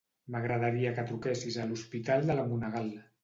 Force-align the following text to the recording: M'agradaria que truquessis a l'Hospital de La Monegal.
M'agradaria 0.35 0.93
que 0.99 1.03
truquessis 1.11 1.59
a 1.63 1.67
l'Hospital 1.71 2.27
de 2.31 2.39
La 2.39 2.47
Monegal. 2.55 2.93